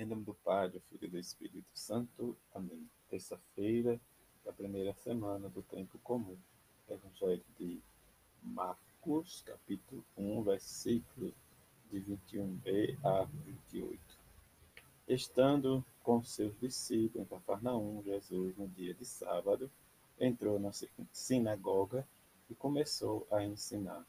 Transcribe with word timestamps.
Em 0.00 0.06
nome 0.06 0.22
do 0.22 0.32
Pai, 0.32 0.68
do 0.68 0.78
Filho 0.78 1.06
e 1.06 1.08
do 1.08 1.18
Espírito 1.18 1.66
Santo. 1.74 2.36
Amém. 2.54 2.88
Terça-feira 3.10 4.00
da 4.44 4.52
primeira 4.52 4.94
semana 4.94 5.48
do 5.48 5.60
tempo 5.60 5.98
comum. 6.04 6.38
Evangelho 6.88 7.44
de 7.58 7.80
Marcos, 8.40 9.42
capítulo 9.44 10.04
1, 10.16 10.44
versículo 10.44 11.34
de 11.90 12.00
21b 12.00 12.96
a 13.02 13.24
28. 13.24 13.98
Estando 15.08 15.84
com 16.04 16.22
seus 16.22 16.56
discípulos 16.60 17.26
em 17.26 17.28
Cafarnaum, 17.28 18.00
Jesus, 18.04 18.56
no 18.56 18.68
dia 18.68 18.94
de 18.94 19.04
sábado, 19.04 19.68
entrou 20.20 20.60
na 20.60 20.70
sinagoga 21.10 22.06
e 22.48 22.54
começou 22.54 23.26
a 23.32 23.44
ensinar. 23.44 24.06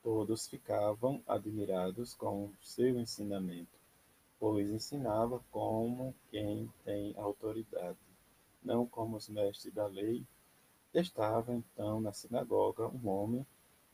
Todos 0.00 0.46
ficavam 0.46 1.20
admirados 1.26 2.14
com 2.14 2.44
o 2.44 2.54
seu 2.62 3.00
ensinamento 3.00 3.77
pois 4.38 4.70
ensinava 4.70 5.42
como 5.50 6.14
quem 6.30 6.72
tem 6.84 7.14
autoridade, 7.16 7.98
não 8.62 8.86
como 8.86 9.16
os 9.16 9.28
mestres 9.28 9.74
da 9.74 9.86
lei. 9.86 10.24
Estava 10.94 11.52
então 11.52 12.00
na 12.00 12.12
sinagoga 12.12 12.86
um 12.88 13.08
homem 13.08 13.46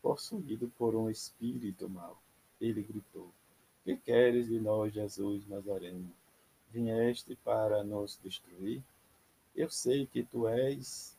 possuído 0.02 0.70
por 0.78 0.94
um 0.94 1.10
espírito 1.10 1.88
mau. 1.88 2.18
Ele 2.60 2.82
gritou: 2.82 3.30
Que 3.84 3.96
queres 3.96 4.46
de 4.46 4.60
nós, 4.60 4.92
Jesus 4.92 5.46
Nazareno? 5.48 6.12
Vieste 6.70 7.36
para 7.44 7.82
nos 7.82 8.18
destruir? 8.22 8.82
Eu 9.54 9.70
sei 9.70 10.06
que 10.06 10.24
tu 10.24 10.48
és 10.48 11.16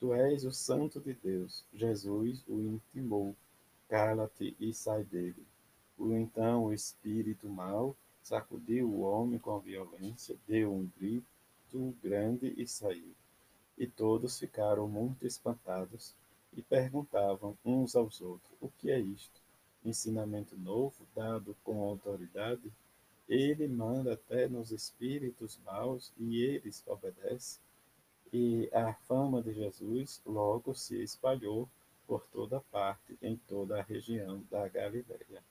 tu 0.00 0.14
és 0.14 0.44
o 0.44 0.52
santo 0.52 1.00
de 1.00 1.12
Deus. 1.14 1.64
Jesus 1.74 2.42
o 2.48 2.60
intimou: 2.60 3.34
Cala-te 3.88 4.56
e 4.58 4.72
sai 4.72 5.04
dele. 5.04 5.46
O 5.98 6.14
então 6.14 6.66
o 6.66 6.72
espírito 6.72 7.48
mau 7.48 7.96
sacudiu 8.28 8.86
o 8.90 9.00
homem 9.00 9.38
com 9.38 9.58
violência, 9.58 10.36
deu 10.46 10.70
um 10.70 10.86
grito 10.98 11.96
grande 12.02 12.52
e 12.58 12.66
saiu. 12.66 13.14
E 13.78 13.86
todos 13.86 14.38
ficaram 14.38 14.86
muito 14.86 15.26
espantados 15.26 16.14
e 16.54 16.60
perguntavam 16.60 17.56
uns 17.64 17.96
aos 17.96 18.20
outros: 18.20 18.52
O 18.60 18.68
que 18.68 18.90
é 18.90 19.00
isto? 19.00 19.40
Ensinamento 19.82 20.54
novo, 20.58 21.06
dado 21.16 21.56
com 21.64 21.82
autoridade? 21.82 22.70
Ele 23.26 23.66
manda 23.66 24.12
até 24.12 24.46
nos 24.46 24.72
espíritos 24.72 25.58
maus 25.64 26.12
e 26.18 26.42
eles 26.42 26.82
obedecem. 26.86 27.62
E 28.30 28.68
a 28.74 28.92
fama 28.92 29.42
de 29.42 29.54
Jesus 29.54 30.20
logo 30.26 30.74
se 30.74 31.02
espalhou 31.02 31.66
por 32.06 32.26
toda 32.26 32.60
parte, 32.60 33.16
em 33.22 33.36
toda 33.48 33.78
a 33.78 33.82
região 33.82 34.42
da 34.50 34.68
Galiléia. 34.68 35.42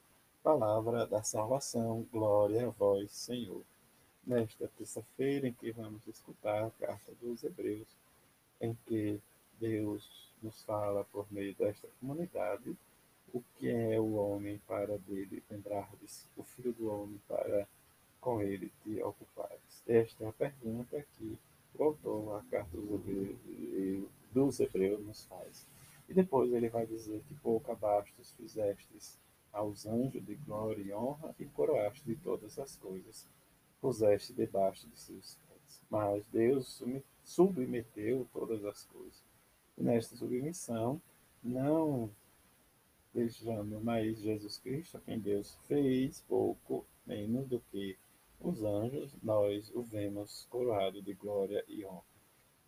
Palavra 0.48 1.06
da 1.06 1.22
salvação, 1.24 2.08
glória 2.10 2.68
a 2.68 2.70
vós, 2.70 3.12
Senhor. 3.12 3.62
Nesta 4.26 4.66
terça-feira 4.78 5.46
em 5.46 5.52
que 5.52 5.74
vamos 5.74 6.08
escutar 6.08 6.64
a 6.64 6.70
carta 6.70 7.12
dos 7.22 7.44
Hebreus, 7.44 7.90
em 8.62 8.74
que 8.86 9.20
Deus 9.60 10.32
nos 10.42 10.64
fala 10.64 11.04
por 11.12 11.28
meio 11.30 11.54
desta 11.56 11.90
comunidade 12.00 12.78
o 13.34 13.44
que 13.58 13.68
é 13.68 14.00
o 14.00 14.14
homem 14.14 14.58
para 14.66 14.98
dele 15.00 15.44
lembrar-se, 15.52 16.26
o 16.38 16.44
filho 16.44 16.72
do 16.72 16.90
homem 16.90 17.20
para 17.28 17.68
com 18.22 18.42
ele 18.42 18.72
te 18.86 19.04
ocupares. 19.04 19.84
Esta 19.86 20.24
é 20.24 20.28
a 20.30 20.32
pergunta 20.32 21.06
que 21.18 21.38
o 21.78 21.84
autor, 21.84 22.40
a 22.40 22.44
carta 22.50 22.78
dos 22.78 22.90
Hebreus, 22.90 24.10
dos 24.32 24.60
Hebreus 24.62 25.06
nos 25.06 25.26
faz. 25.26 25.68
E 26.08 26.14
depois 26.14 26.54
ele 26.54 26.70
vai 26.70 26.86
dizer 26.86 27.22
que 27.28 27.36
pouco 27.36 27.70
abastos 27.70 28.32
fizestes 28.32 29.20
aos 29.58 29.88
anjos 29.88 30.24
de 30.24 30.36
glória 30.36 30.84
e 30.84 30.94
honra 30.94 31.36
e 31.40 31.46
coroaste 31.46 32.06
de 32.06 32.16
todas 32.16 32.60
as 32.60 32.76
coisas, 32.76 33.28
puseste 33.82 34.32
debaixo 34.32 34.88
de 34.88 35.00
seus 35.00 35.40
pés. 35.48 35.82
Mas 35.90 36.24
Deus 36.28 36.84
submeteu 37.24 38.28
todas 38.32 38.64
as 38.64 38.86
coisas. 38.86 39.24
E 39.76 39.84
nesta 39.84 40.16
submissão, 40.16 41.02
não 41.44 42.12
deixando 43.12 43.80
mais 43.82 44.20
Jesus 44.20 44.60
Cristo, 44.60 45.02
quem 45.04 45.20
Deus 45.20 45.56
fez 45.68 46.22
pouco 46.28 46.86
menos 47.06 47.48
do 47.48 47.60
que 47.72 47.98
os 48.40 48.64
anjos, 48.64 49.12
nós 49.24 49.72
o 49.74 49.82
vemos 49.82 50.46
coroado 50.52 51.02
de 51.02 51.16
glória 51.16 51.66
e 51.68 51.84
honra. 51.84 52.04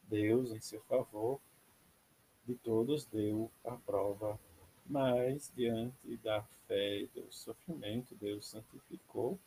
Deus, 0.03 0.51
em 0.51 0.59
seu 0.59 0.81
favor, 0.81 1.39
de 2.47 2.55
todos 2.55 3.05
deu 3.05 3.51
a 3.63 3.75
prova 3.75 4.39
mas, 4.89 5.51
diante 5.55 6.17
da 6.17 6.41
fé 6.67 7.01
e 7.01 7.07
do 7.07 7.31
sofrimento, 7.31 8.15
Deus 8.15 8.47
santificou, 8.47 9.37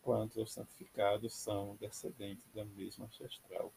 quanto 0.00 0.40
os 0.40 0.52
santificados 0.52 1.34
são 1.34 1.76
descendentes 1.80 2.44
da 2.54 2.64
mesma 2.64 3.06
ancestral, 3.06 3.72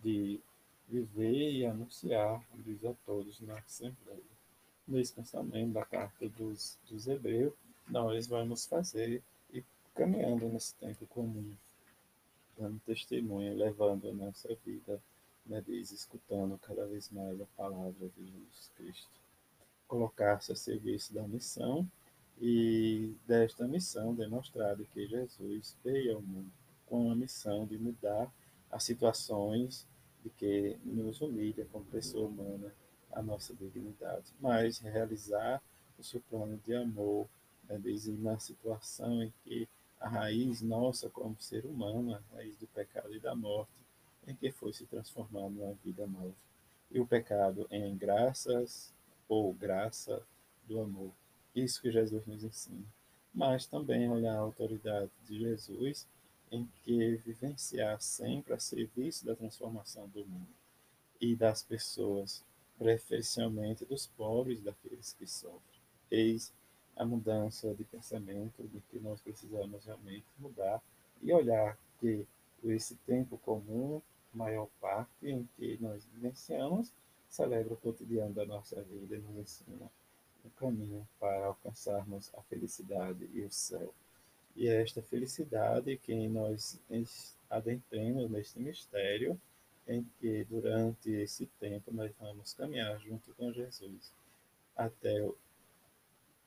de 0.00 0.40
viver 0.88 1.52
e 1.52 1.66
anunciar, 1.66 2.40
diz 2.54 2.84
a 2.84 2.94
todos 3.04 3.40
na 3.40 3.58
Assembleia. 3.58 4.22
Nesse 4.86 5.12
pensamento 5.12 5.72
da 5.72 5.84
carta 5.84 6.28
dos, 6.28 6.78
dos 6.88 7.08
Hebreus, 7.08 7.52
nós 7.88 8.28
vamos 8.28 8.64
fazer 8.64 9.22
e 9.52 9.64
caminhando 9.92 10.48
nesse 10.48 10.74
tempo 10.76 11.04
comum, 11.06 11.52
dando 12.56 12.80
testemunho, 12.86 13.56
levando 13.56 14.08
a 14.08 14.12
nossa 14.12 14.54
vida, 14.64 15.02
né, 15.46 15.60
diz, 15.66 15.90
escutando 15.90 16.56
cada 16.58 16.86
vez 16.86 17.10
mais 17.10 17.40
a 17.40 17.46
palavra 17.56 18.08
de 18.16 18.24
Jesus 18.24 18.70
Cristo 18.76 19.23
colocar-se 19.86 20.52
a 20.52 20.56
serviço 20.56 21.14
da 21.14 21.22
missão 21.26 21.88
e 22.40 23.14
desta 23.26 23.66
missão 23.66 24.14
demonstrado 24.14 24.86
que 24.92 25.06
Jesus 25.06 25.76
veio 25.84 26.16
ao 26.16 26.22
mundo 26.22 26.50
com 26.86 27.10
a 27.10 27.14
missão 27.14 27.66
de 27.66 27.78
mudar 27.78 28.30
as 28.70 28.84
situações 28.84 29.86
de 30.22 30.30
que 30.30 30.78
nos 30.84 31.20
humilha 31.20 31.66
como 31.70 31.84
pessoa 31.84 32.28
humana 32.28 32.74
a 33.12 33.22
nossa 33.22 33.54
dignidade, 33.54 34.32
mas 34.40 34.78
realizar 34.78 35.62
o 35.98 36.02
seu 36.02 36.20
plano 36.28 36.60
de 36.64 36.74
amor, 36.74 37.28
né, 37.68 37.78
desde 37.78 38.12
na 38.12 38.38
situação 38.38 39.22
em 39.22 39.32
que 39.44 39.68
a 40.00 40.08
raiz 40.08 40.60
nossa 40.60 41.08
como 41.08 41.40
ser 41.40 41.64
humano, 41.64 42.14
a 42.14 42.34
raiz 42.34 42.56
do 42.56 42.66
pecado 42.66 43.14
e 43.14 43.20
da 43.20 43.34
morte, 43.34 43.72
em 44.26 44.34
que 44.34 44.50
foi 44.50 44.72
se 44.72 44.86
transformando 44.86 45.60
numa 45.60 45.74
vida 45.84 46.06
nova. 46.06 46.34
E 46.90 47.00
o 47.00 47.06
pecado 47.06 47.66
em 47.70 47.96
graças 47.96 48.92
ou 49.28 49.52
graça 49.52 50.22
do 50.66 50.80
amor. 50.80 51.12
Isso 51.54 51.80
que 51.80 51.90
Jesus 51.90 52.26
nos 52.26 52.42
ensina. 52.42 52.84
Mas 53.32 53.66
também 53.66 54.08
olhar 54.08 54.34
a 54.36 54.40
autoridade 54.40 55.10
de 55.26 55.38
Jesus 55.38 56.06
em 56.50 56.68
que 56.82 57.16
vivenciar 57.16 58.00
sempre 58.00 58.54
a 58.54 58.58
serviço 58.58 59.26
da 59.26 59.34
transformação 59.34 60.08
do 60.08 60.24
mundo 60.24 60.54
e 61.20 61.34
das 61.34 61.62
pessoas, 61.62 62.44
preferencialmente 62.78 63.84
dos 63.84 64.06
pobres, 64.06 64.62
daqueles 64.62 65.12
que 65.14 65.26
sofrem. 65.26 65.80
Eis 66.10 66.52
a 66.96 67.04
mudança 67.04 67.74
de 67.74 67.84
pensamento 67.84 68.62
de 68.68 68.80
que 68.90 68.98
nós 69.00 69.20
precisamos 69.20 69.84
realmente 69.84 70.26
mudar 70.38 70.80
e 71.22 71.32
olhar 71.32 71.76
que 71.98 72.26
esse 72.64 72.94
tempo 73.06 73.36
comum, 73.38 74.00
maior 74.32 74.68
parte 74.80 75.10
em 75.22 75.48
que 75.56 75.76
nós 75.80 76.04
vivenciamos, 76.12 76.92
celebra 77.34 77.74
o 77.74 77.76
cotidiano 77.76 78.32
da 78.32 78.46
nossa 78.46 78.80
vida 78.82 79.16
e 79.16 79.18
nos 79.18 79.36
ensina 79.36 79.90
o 80.44 80.50
caminho 80.50 81.06
para 81.18 81.46
alcançarmos 81.46 82.32
a 82.34 82.42
felicidade 82.42 83.28
e 83.34 83.42
o 83.42 83.50
céu. 83.50 83.92
E 84.54 84.68
é 84.68 84.80
esta 84.80 85.02
felicidade 85.02 85.96
que 85.96 86.28
nós 86.28 86.80
adentremos 87.50 88.30
neste 88.30 88.60
mistério 88.60 89.40
em 89.88 90.06
que 90.20 90.44
durante 90.44 91.10
esse 91.10 91.46
tempo 91.58 91.92
nós 91.92 92.12
vamos 92.20 92.54
caminhar 92.54 93.00
junto 93.00 93.34
com 93.34 93.52
Jesus 93.52 94.12
até 94.76 95.28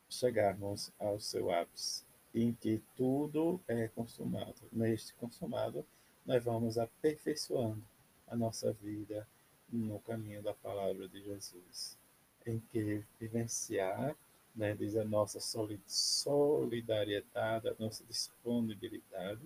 chegarmos 0.10 0.90
ao 0.98 1.20
seu 1.20 1.52
ápice, 1.52 2.06
em 2.34 2.54
que 2.54 2.82
tudo 2.96 3.60
é 3.68 3.90
consumado. 3.90 4.56
Neste 4.72 5.14
consumado, 5.16 5.86
nós 6.26 6.42
vamos 6.42 6.78
aperfeiçoando 6.78 7.84
a 8.26 8.38
nossa 8.38 8.72
vida, 8.72 9.28
no 9.72 10.00
caminho 10.00 10.42
da 10.42 10.54
palavra 10.54 11.08
de 11.08 11.24
Jesus, 11.24 11.98
em 12.46 12.60
que 12.72 13.04
vivenciar, 13.20 14.16
né, 14.56 14.74
diz 14.74 14.96
a 14.96 15.04
nossa 15.04 15.40
solidariedade, 15.86 17.68
a 17.68 17.76
nossa 17.78 18.04
disponibilidade, 18.06 19.42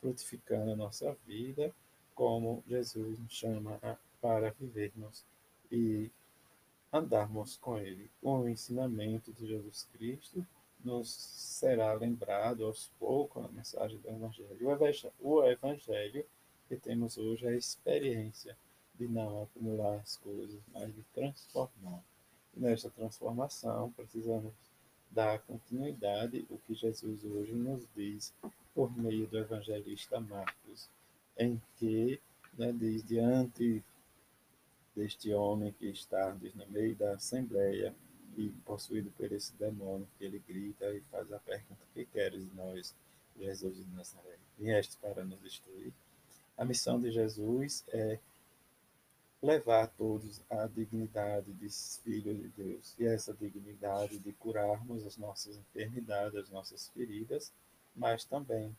frutificando 0.00 0.72
a 0.72 0.76
nossa 0.76 1.16
vida, 1.26 1.72
como 2.14 2.62
Jesus 2.66 3.18
nos 3.18 3.32
chama 3.32 3.78
para 4.20 4.50
vivermos 4.50 5.24
e 5.70 6.10
andarmos 6.92 7.56
com 7.56 7.78
Ele. 7.78 8.10
O 8.20 8.46
ensinamento 8.48 9.32
de 9.32 9.46
Jesus 9.46 9.88
Cristo 9.92 10.44
nos 10.84 11.10
será 11.10 11.92
lembrado 11.92 12.64
aos 12.64 12.90
poucos 12.98 13.42
na 13.42 13.48
mensagem 13.48 13.98
do 13.98 14.08
Evangelho. 14.08 14.58
O 15.20 15.44
Evangelho 15.44 16.26
que 16.68 16.76
temos 16.76 17.16
hoje 17.16 17.46
é 17.46 17.50
a 17.50 17.56
experiência 17.56 18.56
de 19.00 19.08
não 19.08 19.42
acumular 19.44 19.98
as 20.00 20.18
coisas, 20.18 20.60
mas 20.74 20.94
de 20.94 21.02
transformar. 21.14 22.02
E 22.54 22.60
nesta 22.60 22.90
transformação, 22.90 23.90
precisamos 23.92 24.52
dar 25.10 25.38
continuidade 25.40 26.46
o 26.50 26.58
que 26.58 26.74
Jesus 26.74 27.24
hoje 27.24 27.54
nos 27.54 27.82
diz 27.96 28.34
por 28.74 28.94
meio 28.94 29.26
do 29.26 29.38
evangelista 29.38 30.20
Marcos, 30.20 30.90
em 31.38 31.60
que 31.78 32.20
né, 32.58 32.72
diz 32.72 33.02
diante 33.02 33.82
deste 34.94 35.32
homem 35.32 35.72
que 35.72 35.86
está 35.86 36.30
diz, 36.32 36.54
no 36.54 36.66
meio 36.66 36.94
da 36.94 37.14
assembleia 37.14 37.94
e 38.36 38.50
possuído 38.66 39.10
por 39.16 39.32
esse 39.32 39.54
demônio, 39.54 40.06
que 40.18 40.26
ele 40.26 40.42
grita 40.46 40.92
e 40.92 41.00
faz 41.10 41.32
a 41.32 41.38
pergunta: 41.38 41.80
Que 41.94 42.04
queres 42.04 42.46
nós, 42.54 42.94
Jesus 43.38 43.76
de 43.76 43.96
Nazaré? 43.96 44.36
Vieste 44.58 44.98
para 45.00 45.24
nos 45.24 45.40
destruir? 45.40 45.90
A 46.58 46.66
missão 46.66 47.00
de 47.00 47.10
Jesus 47.10 47.82
é 47.88 48.18
levar 49.42 49.88
todos 49.88 50.42
à 50.50 50.66
dignidade 50.66 51.52
de 51.52 51.68
filhos 52.02 52.38
de 52.38 52.48
Deus 52.48 52.94
e 52.98 53.06
essa 53.06 53.32
dignidade 53.32 54.18
de 54.18 54.32
curarmos 54.32 55.06
as 55.06 55.16
nossas 55.16 55.56
enfermidades, 55.56 56.36
as 56.36 56.50
nossas 56.50 56.88
feridas, 56.90 57.52
mas 57.96 58.24
também 58.24 58.76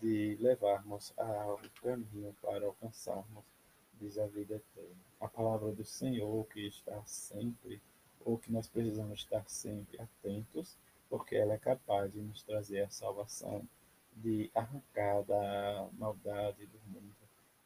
de 0.00 0.36
levarmos 0.40 1.12
ao 1.16 1.58
caminho 1.82 2.34
para 2.42 2.66
alcançarmos 2.66 3.44
diz 4.02 4.18
a 4.18 4.26
vida 4.26 4.56
eterna. 4.56 4.96
A 5.20 5.28
palavra 5.28 5.70
do 5.70 5.84
Senhor 5.84 6.44
que 6.48 6.66
está 6.66 7.00
sempre, 7.06 7.80
ou 8.24 8.36
que 8.36 8.52
nós 8.52 8.68
precisamos 8.68 9.20
estar 9.20 9.48
sempre 9.48 10.00
atentos, 10.00 10.76
porque 11.08 11.36
ela 11.36 11.54
é 11.54 11.58
capaz 11.58 12.12
de 12.12 12.20
nos 12.20 12.42
trazer 12.42 12.80
a 12.80 12.90
salvação, 12.90 13.66
de 14.16 14.50
arrancar 14.54 15.22
da 15.22 15.88
maldade 15.92 16.66
do 16.66 16.78
mundo, 16.88 17.14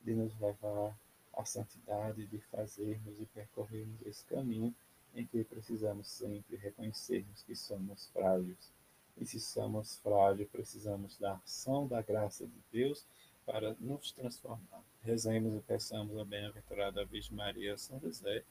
de 0.03 0.15
nos 0.15 0.39
levar 0.39 0.95
à 1.37 1.45
santidade, 1.45 2.27
de 2.27 2.41
fazermos 2.41 3.21
e 3.21 3.27
percorrermos 3.27 4.01
esse 4.07 4.25
caminho 4.25 4.75
em 5.15 5.27
que 5.27 5.45
precisamos 5.45 6.09
sempre 6.09 6.57
reconhecermos 6.57 7.43
que 7.43 7.55
somos 7.55 8.09
frágeis. 8.09 8.73
E 9.17 9.25
se 9.25 9.41
somos 9.41 9.99
frágeis, 9.99 10.49
precisamos 10.49 11.17
da 11.19 11.35
ação 11.35 11.87
da 11.87 12.03
graça 12.03 12.47
de 12.47 12.63
Deus 12.71 13.07
para 13.47 13.75
nos 13.81 14.13
transformar. 14.13 14.83
Rezemos 15.03 15.55
e 15.55 15.61
peçamos 15.61 16.19
a 16.19 16.25
bem-aventurada 16.25 17.05
Virgem 17.05 17.37
Maria 17.37 17.79
São 17.79 17.99
José, 18.01 18.45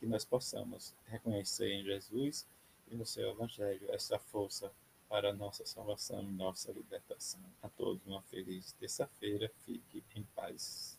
que 0.00 0.06
nós 0.06 0.24
possamos 0.24 0.94
reconhecer 1.06 1.70
em 1.70 1.84
Jesus 1.84 2.46
e 2.90 2.96
no 2.96 3.06
seu 3.06 3.30
Evangelho 3.30 3.90
essa 3.92 4.18
força 4.18 4.72
para 5.08 5.30
a 5.30 5.32
nossa 5.32 5.64
salvação 5.64 6.22
e 6.22 6.32
nossa 6.32 6.72
libertação. 6.72 7.40
A 7.62 7.68
todos 7.68 8.04
uma 8.06 8.22
feliz 8.22 8.72
terça-feira. 8.72 9.50
Fique 9.64 10.02
em 10.14 10.22
paz. 10.34 10.97